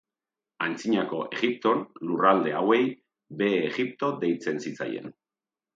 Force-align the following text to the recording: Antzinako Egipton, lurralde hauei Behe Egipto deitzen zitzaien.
Antzinako 0.67 1.19
Egipton, 1.35 1.85
lurralde 2.07 2.57
hauei 2.63 2.81
Behe 3.43 3.63
Egipto 3.71 4.15
deitzen 4.27 4.63
zitzaien. 4.67 5.17